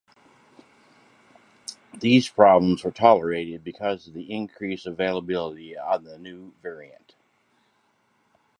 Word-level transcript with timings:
These 1.93 2.27
problems 2.29 2.83
were 2.83 2.89
tolerated 2.89 3.63
because 3.63 4.07
of 4.07 4.15
the 4.15 4.33
increased 4.33 4.87
availability 4.87 5.77
of 5.77 6.05
the 6.05 6.17
new 6.17 6.55
variant. 6.63 7.13